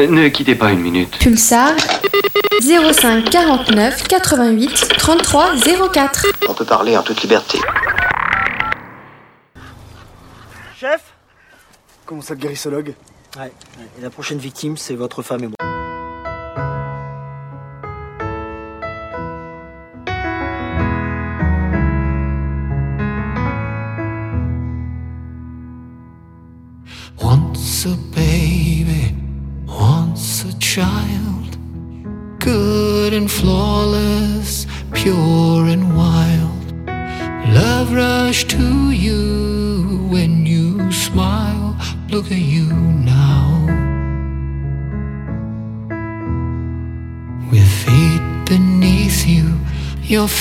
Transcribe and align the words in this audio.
Euh, 0.00 0.06
ne 0.06 0.28
quittez 0.28 0.54
pas 0.54 0.70
une 0.72 0.80
minute. 0.80 1.18
Pulsar 1.18 1.72
05 2.62 3.28
49 3.28 4.04
88 4.08 4.88
33 4.98 5.52
04. 5.92 6.26
On 6.48 6.54
peut 6.54 6.64
parler 6.64 6.96
en 6.96 7.02
toute 7.02 7.20
liberté. 7.22 7.58
Chef? 10.78 11.00
Comment 12.06 12.22
ça, 12.22 12.34
le 12.34 12.40
guérissologue 12.40 12.94
Ouais. 13.38 13.52
La 14.00 14.10
prochaine 14.10 14.38
victime, 14.38 14.76
c'est 14.76 14.94
votre 14.94 15.22
femme 15.22 15.44
et 15.44 15.46
moi. 15.48 15.56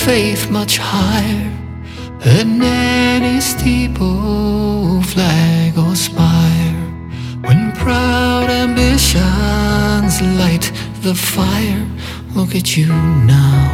faith 0.10 0.50
much 0.50 0.80
higher 0.80 1.52
than 2.26 2.60
any 2.63 3.39
steeple, 3.39 5.04
flag, 5.04 5.78
or 5.78 5.93
spire. 5.95 6.82
When 7.45 7.72
proud 7.84 8.50
ambitions 8.50 10.13
light 10.41 10.65
the 11.06 11.13
fire, 11.13 11.86
look 12.36 12.56
at 12.56 12.76
you 12.76 12.88
now. 13.36 13.67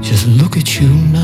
Just 0.00 0.26
look 0.26 0.56
at 0.56 0.80
you 0.80 0.88
now. 0.88 1.19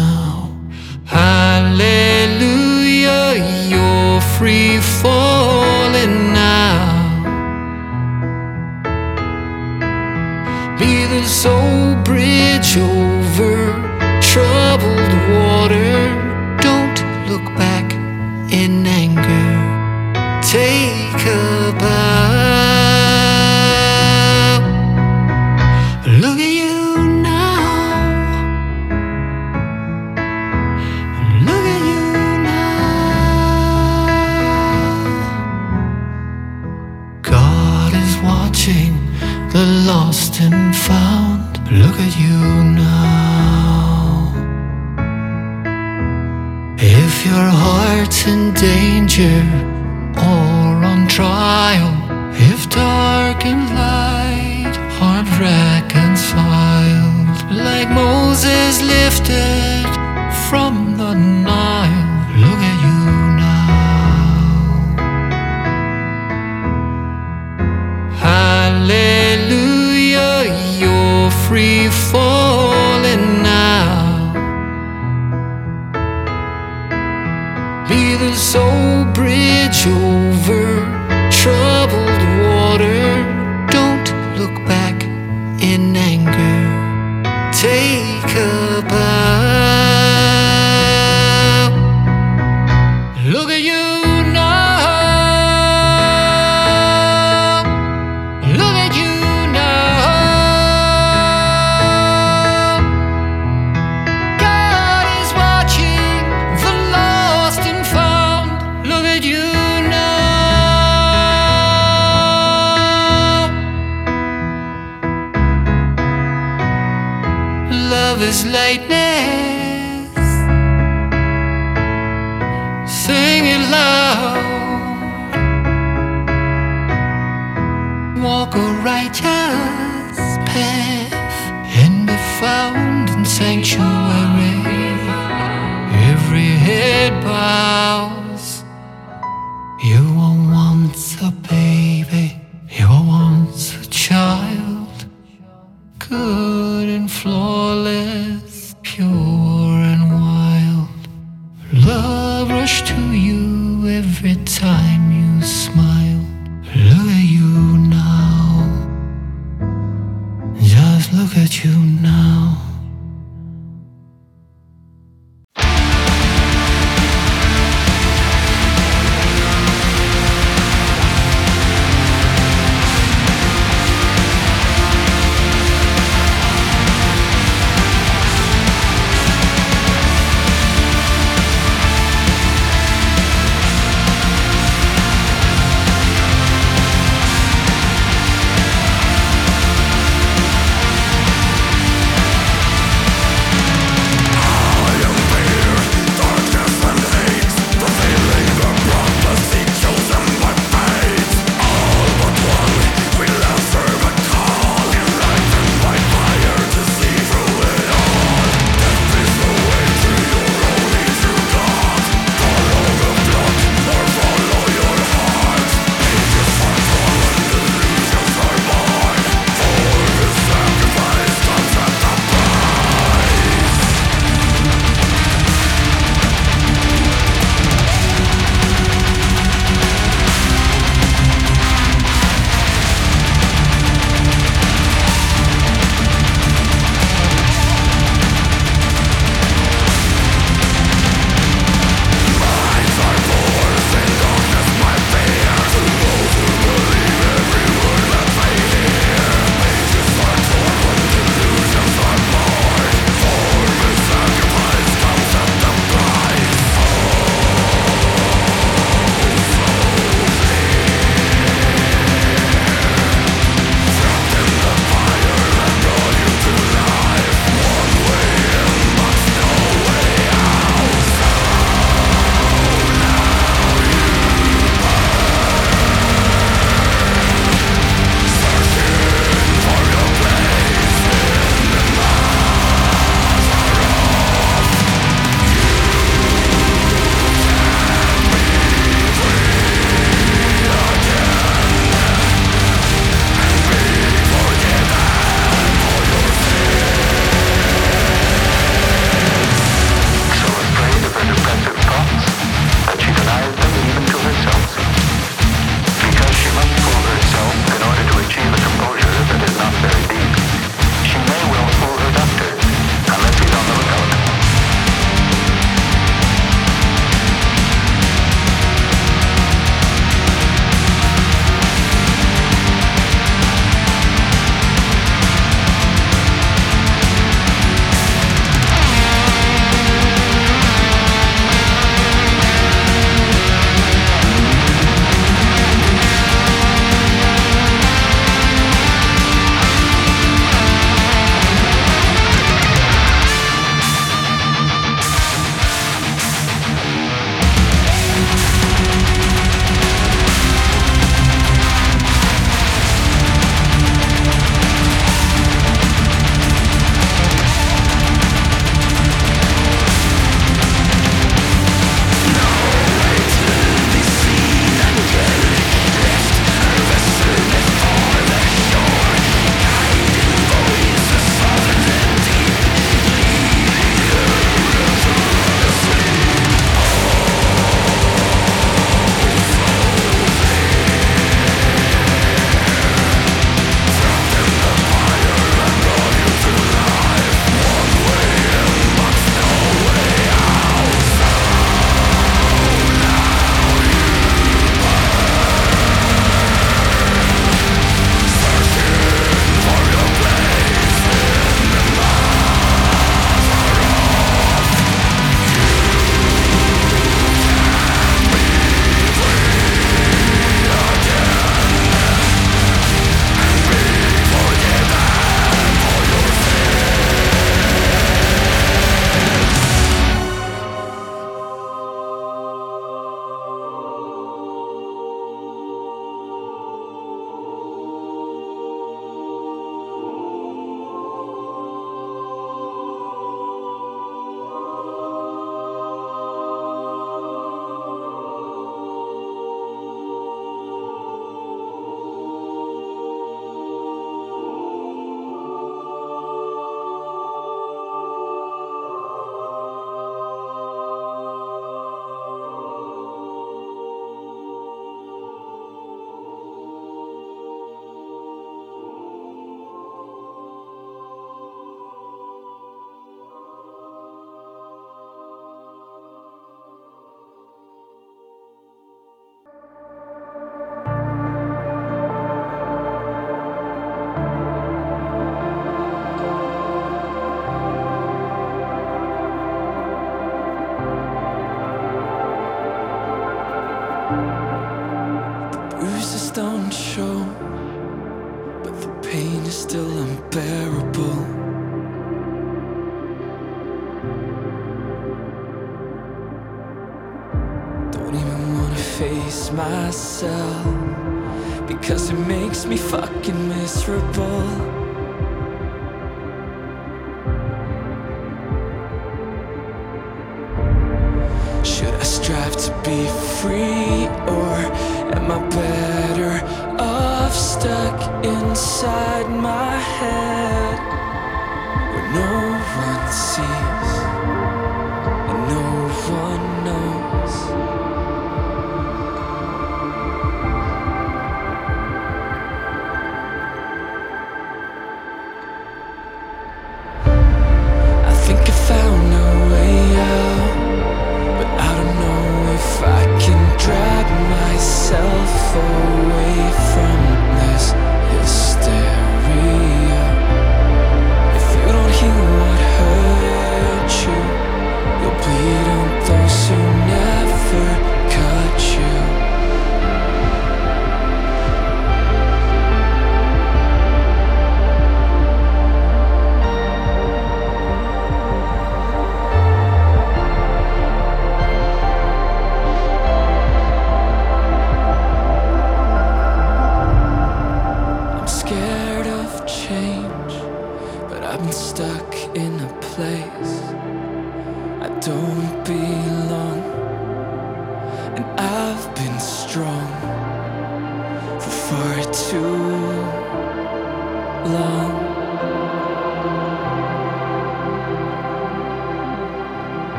lightning. 118.66 119.15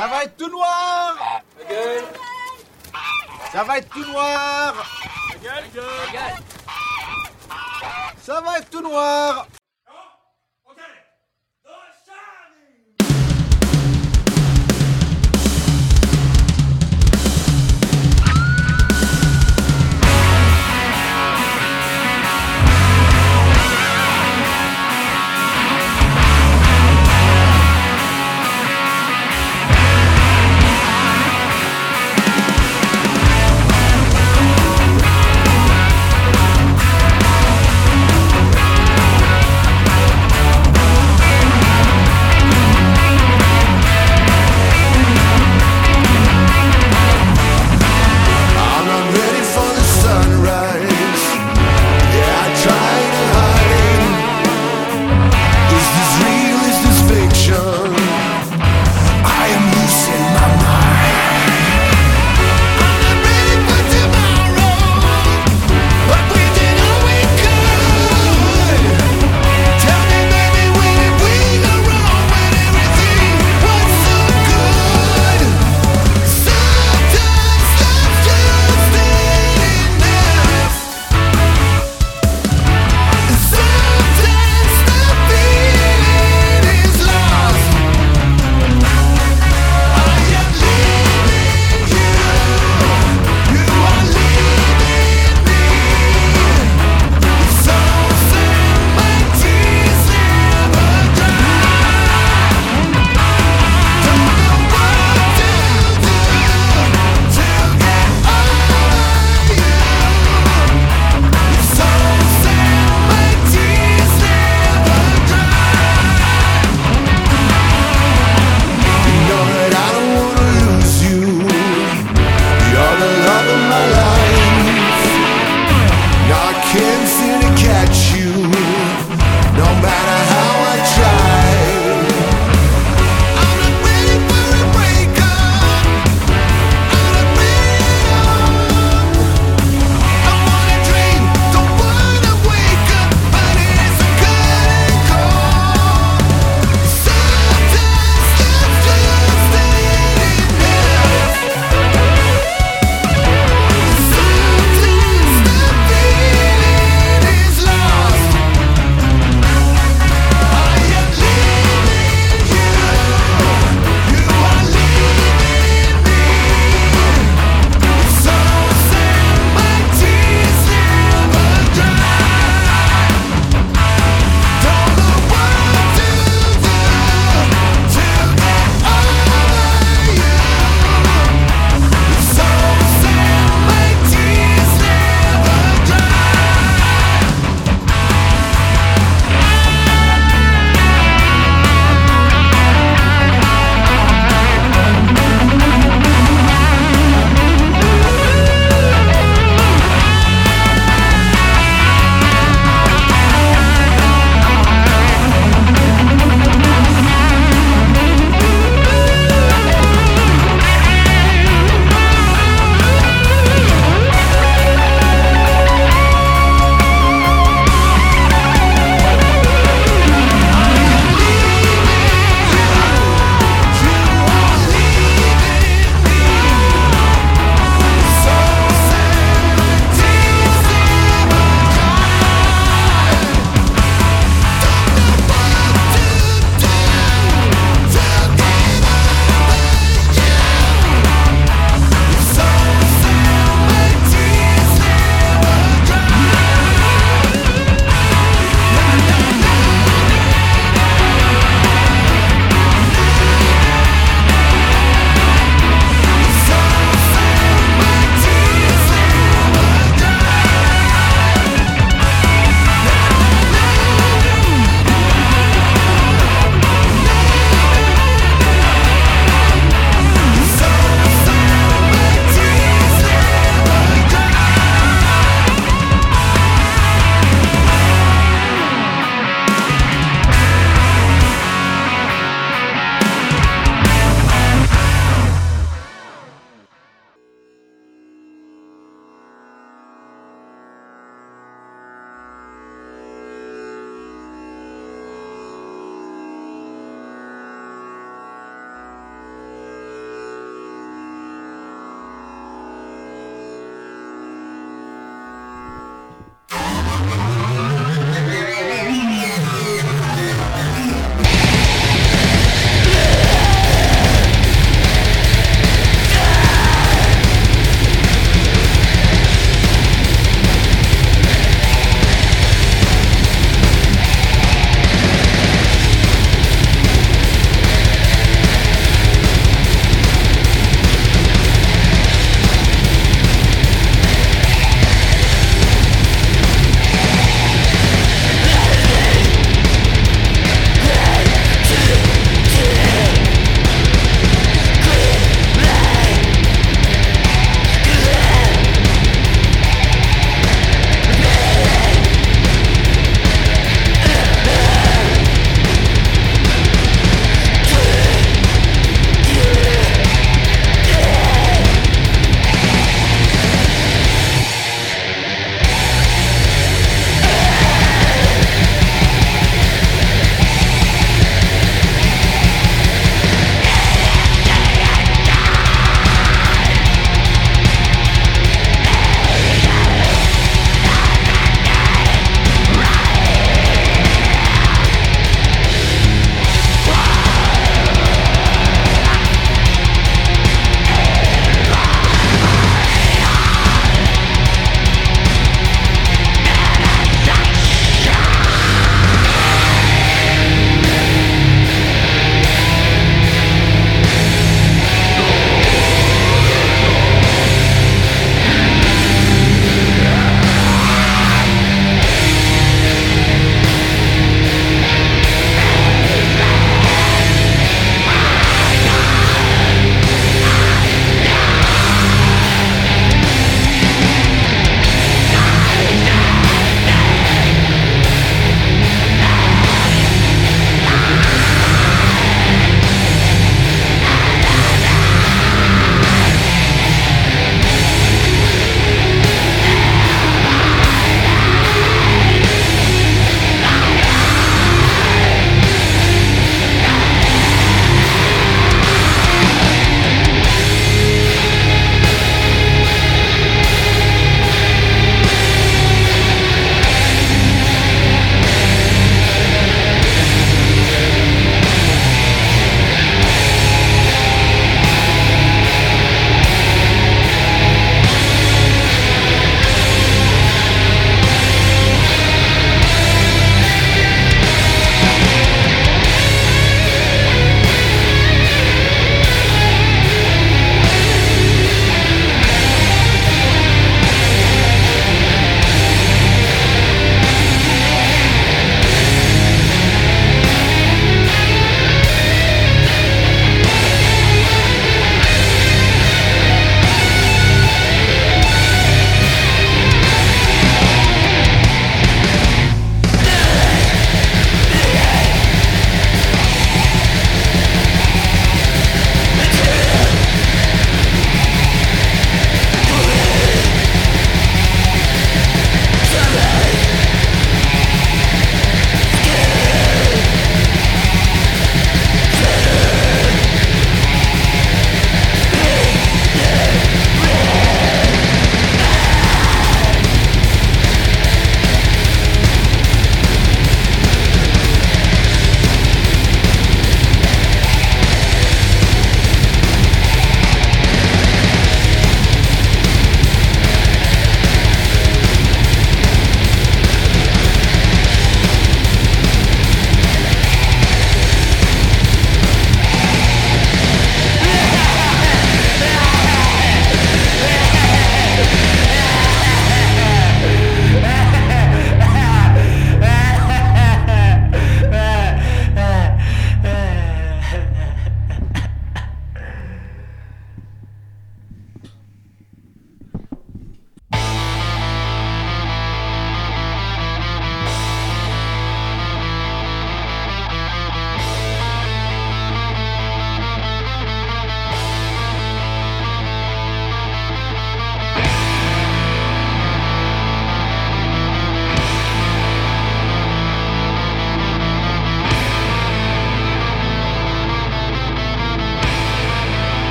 Ça 0.00 0.06
va 0.06 0.24
être 0.24 0.36
tout 0.38 0.48
noir. 0.48 1.42
Ça 3.52 3.64
va 3.64 3.76
être 3.76 3.88
tout 3.90 4.04
noir. 4.06 4.74
Ça 8.22 8.40
va 8.40 8.58
être 8.60 8.70
tout 8.70 8.80
noir 8.80 9.46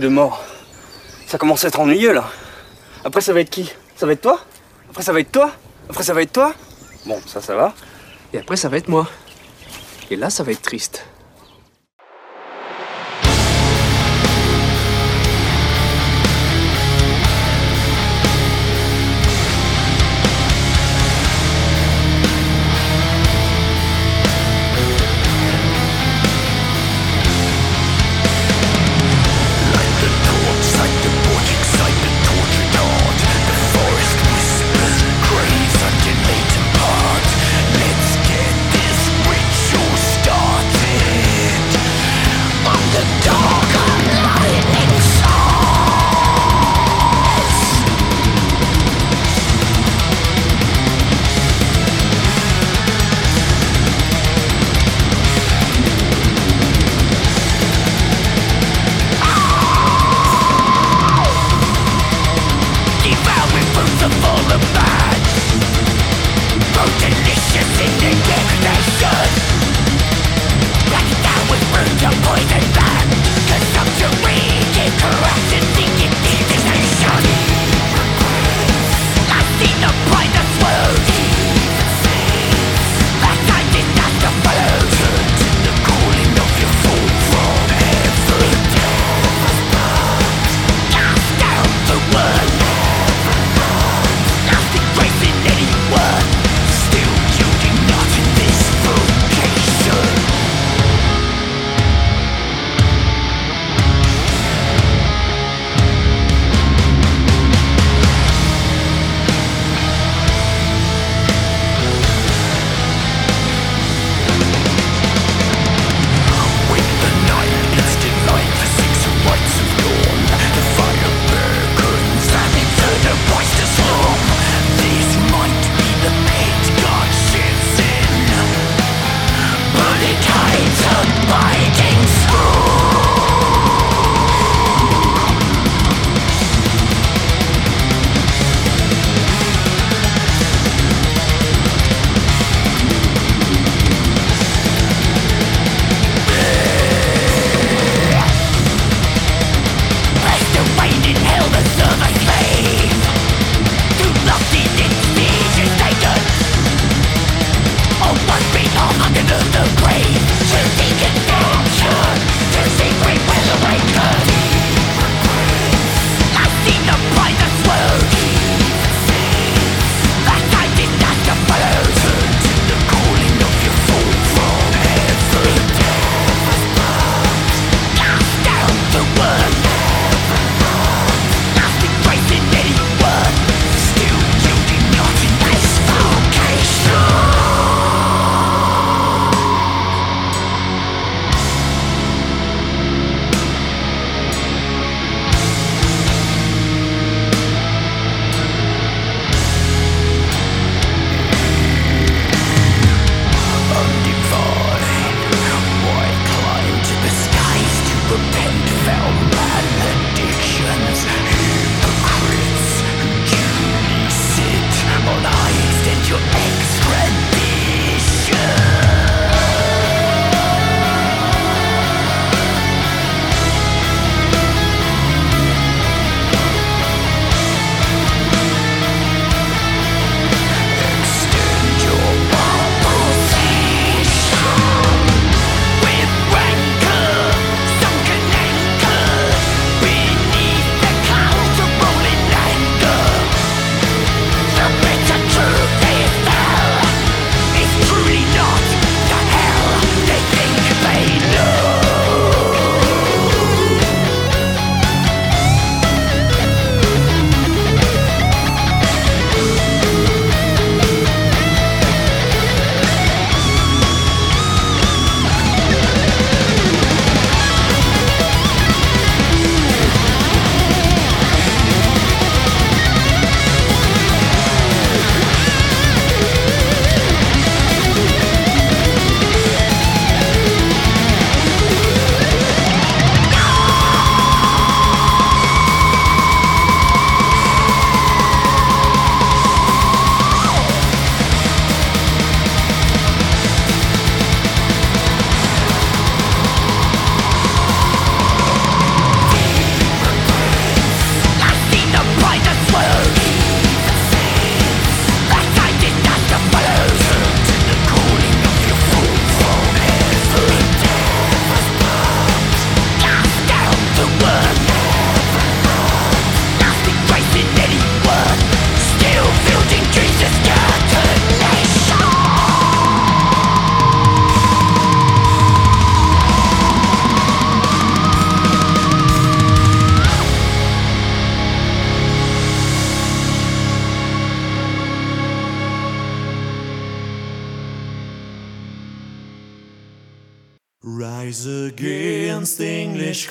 deux 0.00 0.10
morts. 0.10 0.42
Ça 1.26 1.38
commence 1.38 1.64
à 1.64 1.68
être 1.68 1.80
ennuyeux 1.80 2.12
là. 2.12 2.24
Après 3.04 3.20
ça 3.20 3.32
va 3.32 3.40
être 3.40 3.50
qui? 3.50 3.72
Ça 3.96 4.06
va 4.06 4.12
être 4.12 4.22
toi? 4.22 4.40
Après 4.90 5.02
ça 5.02 5.12
va 5.12 5.20
être 5.20 5.32
toi? 5.32 5.52
Après 5.88 6.02
ça 6.02 6.14
va 6.14 6.22
être 6.22 6.32
toi? 6.32 6.54
Bon, 7.06 7.20
ça 7.26 7.40
ça 7.40 7.54
va. 7.54 7.74
Et 8.32 8.38
après 8.38 8.56
ça 8.56 8.68
va 8.68 8.76
être 8.76 8.88
moi. 8.88 9.08
Et 10.10 10.16
là 10.16 10.30
ça 10.30 10.42
va 10.42 10.52
être 10.52 10.62
triste. 10.62 11.04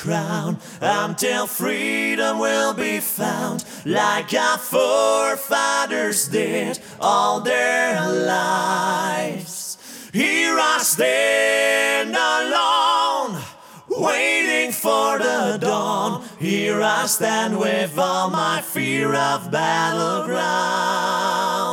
Crown 0.04 0.60
until 0.82 1.48
freedom 1.48 2.38
will 2.38 2.74
be 2.74 3.00
found, 3.00 3.64
like 3.86 4.34
our 4.34 4.58
forefathers 4.58 6.28
did 6.28 6.78
all 7.00 7.40
their 7.40 8.06
lives. 8.10 9.78
Here 10.12 10.58
I 10.60 10.80
stand 10.82 12.16
alone, 12.16 13.42
waiting 13.88 14.74
for 14.74 15.20
the 15.20 15.58
dawn. 15.62 16.26
Here 16.38 16.82
I 16.82 17.06
stand 17.06 17.58
with 17.58 17.98
all 17.98 18.30
my 18.30 18.62
fear 18.62 19.16
of 19.16 19.50
battleground. 19.52 21.73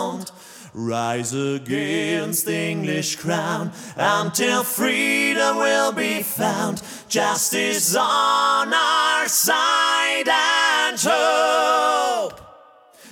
Rise 0.72 1.34
against 1.34 2.46
the 2.46 2.56
English 2.56 3.16
crown 3.16 3.72
until 3.96 4.62
freedom 4.62 5.56
will 5.56 5.92
be 5.92 6.22
found. 6.22 6.80
Justice 7.08 7.96
on 7.96 8.72
our 8.72 9.26
side 9.28 10.28
and 10.28 10.96
hope. 11.00 12.40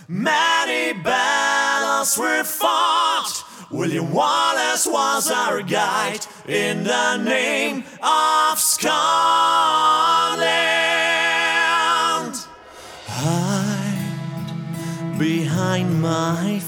Many 0.07 0.93
battles 1.03 2.17
were 2.17 2.45
fought. 2.45 3.45
William 3.71 4.13
Wallace 4.13 4.87
was 4.87 5.31
our 5.31 5.61
guide 5.61 6.25
in 6.47 6.85
the 6.85 7.17
name 7.19 7.85
of 8.03 8.59
Scotland. 8.59 8.89
Hide 13.07 13.99
behind 15.19 16.01
my 16.01 16.61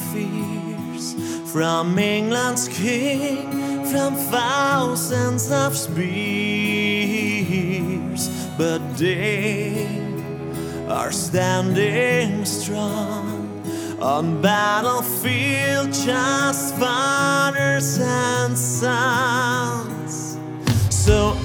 from 1.52 1.98
England's 1.98 2.68
king, 2.68 3.84
from 3.86 4.14
thousands 4.14 5.50
of 5.50 5.76
spears, 5.76 6.00
but 8.56 8.78
they 8.96 9.88
are 10.88 11.10
standing 11.10 12.44
strong 12.44 13.48
on 14.00 14.40
battlefield, 14.40 15.92
just 15.92 16.76
fathers 16.76 17.98
and 18.00 18.56
sons. 18.56 20.38
So 20.88 21.36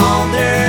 on 0.00 0.32
their 0.32 0.63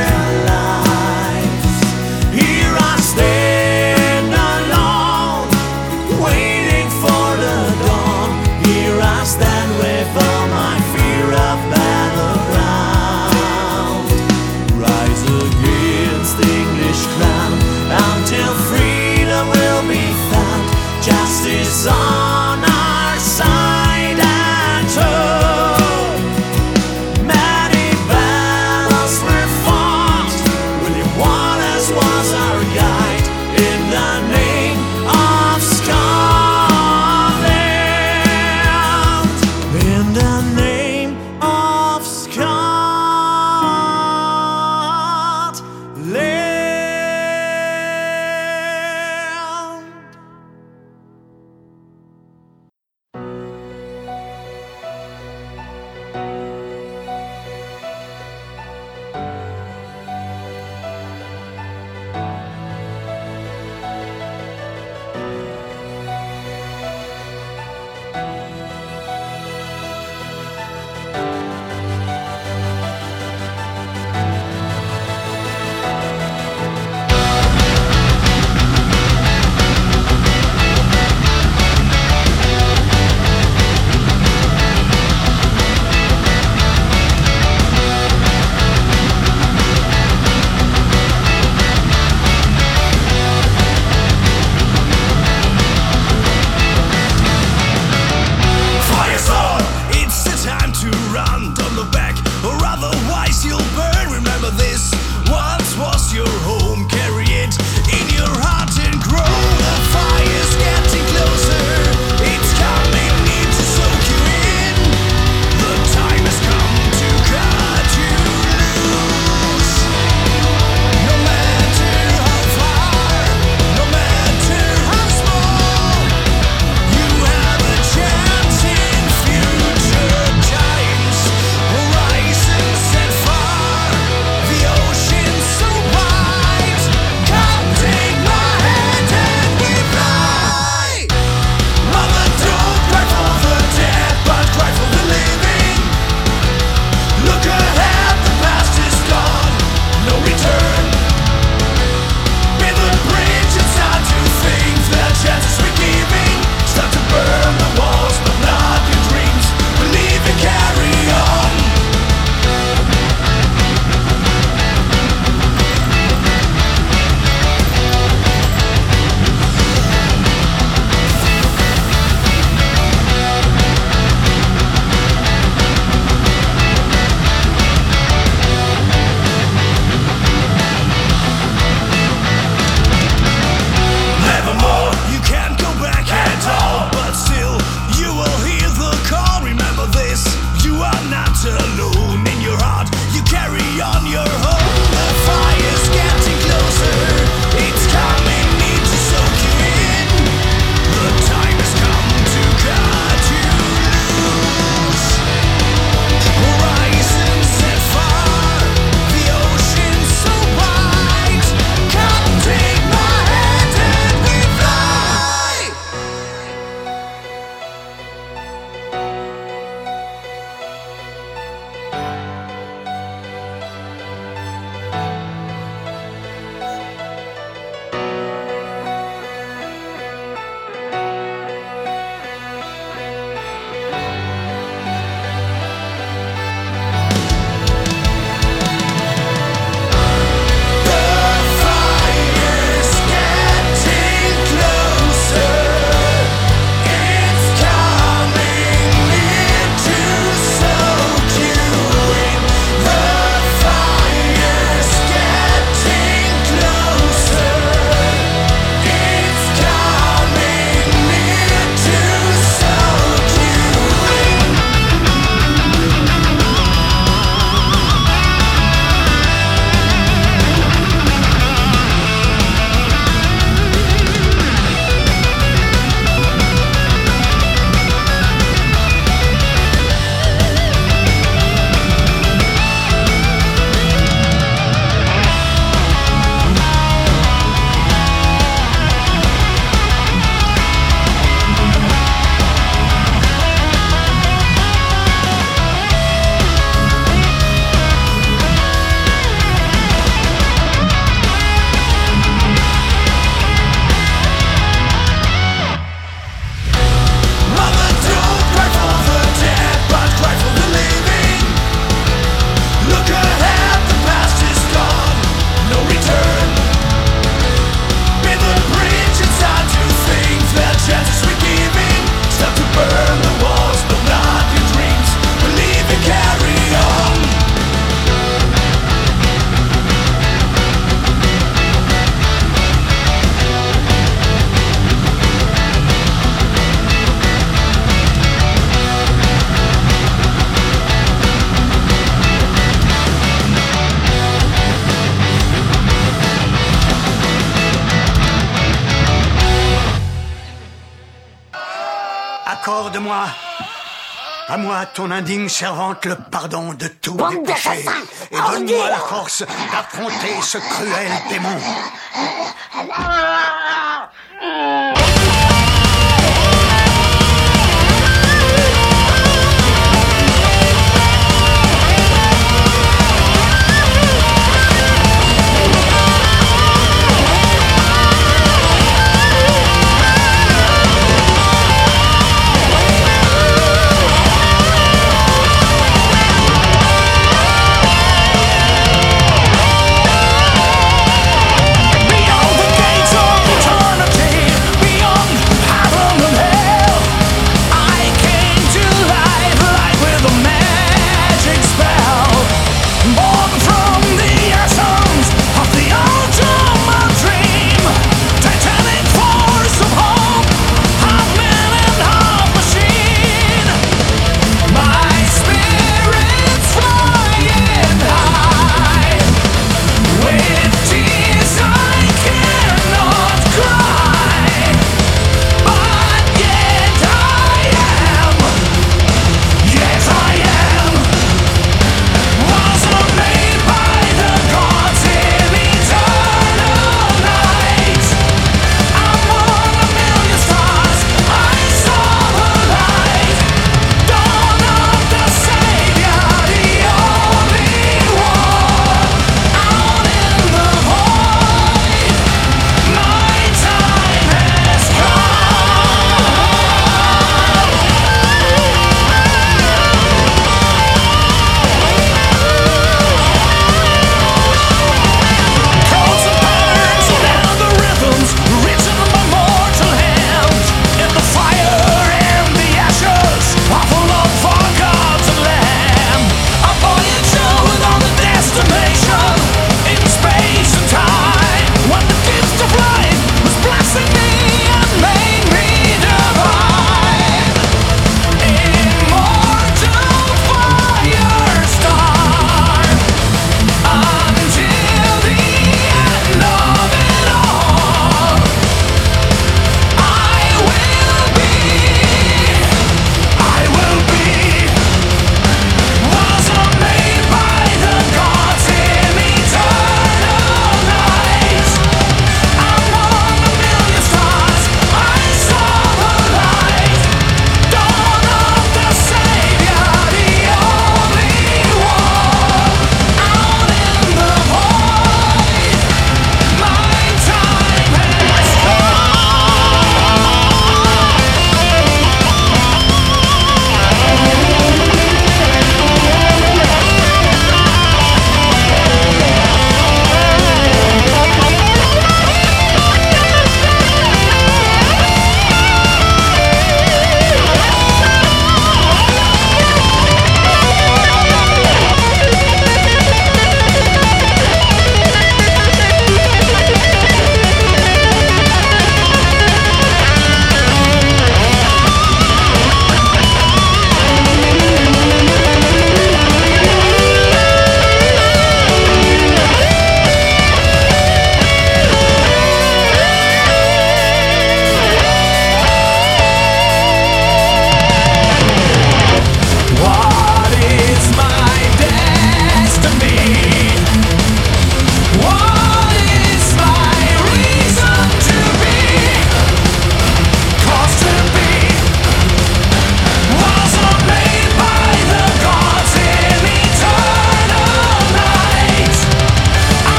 à 354.75 354.79
moi, 354.79 354.85
ton 354.87 355.11
indigne 355.11 355.47
servante, 355.47 356.05
le 356.05 356.15
pardon 356.15 356.73
de 356.73 356.87
tous 356.87 357.13
Bande 357.13 357.33
mes 357.35 357.43
péchés. 357.43 357.85
Et 358.31 358.35
donne-moi 358.35 358.89
la 358.89 358.97
force 358.97 359.43
d'affronter 359.71 360.41
ce 360.41 360.57
cruel 360.57 361.11
démon. 361.29 361.57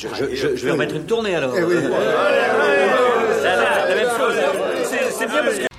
Je, 0.00 0.08
je, 0.08 0.34
je, 0.34 0.56
je 0.56 0.64
vais 0.64 0.70
remettre 0.70 0.94
une 0.94 1.04
tournée 1.04 1.34
alors. 1.34 1.52
Eh 1.56 1.62
oui. 1.62 1.74
La, 3.42 3.94
même 3.94 4.08
chose. 4.16 4.34
C'est 5.10 5.26
bien 5.26 5.42
parce 5.42 5.56
que. 5.56 5.69